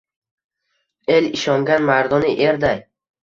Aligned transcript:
El 1.17 1.29
ishongan 1.37 1.85
mardona 1.91 2.33
erday. 2.47 2.83